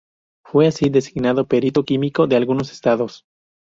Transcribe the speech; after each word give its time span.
Fue 0.43 0.65
así 0.65 0.89
designado 0.89 1.47
perito 1.47 1.83
químico 1.85 2.25
de 2.25 2.35
algunos 2.35 2.71
estados. 2.71 3.27